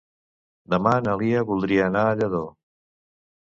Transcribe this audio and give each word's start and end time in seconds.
Demà 0.75 0.93
na 1.09 1.13
Lia 1.23 1.45
voldria 1.51 1.87
anar 1.91 2.05
a 2.15 2.19
Lladó. 2.23 2.45